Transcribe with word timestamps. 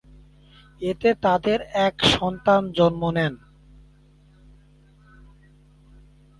এতে 0.81 1.09
তাদের 1.21 1.59
এক 1.79 1.95
সন্তান 2.13 2.61
জন্ম 2.71 3.03
নেন। 3.11 3.33